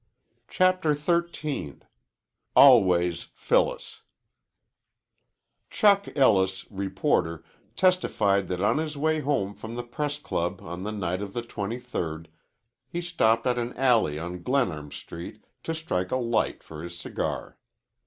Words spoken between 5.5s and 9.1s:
"Chuck" Ellis, reporter, testified that on his